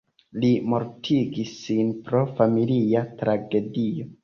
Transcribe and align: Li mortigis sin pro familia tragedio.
Li 0.43 0.47
mortigis 0.73 1.51
sin 1.67 1.93
pro 2.09 2.23
familia 2.41 3.07
tragedio. 3.23 4.13